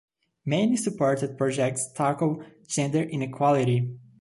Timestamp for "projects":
1.37-1.91